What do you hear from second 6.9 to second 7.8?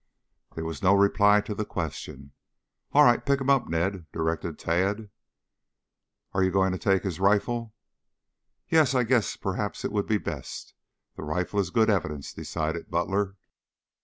his rifle?"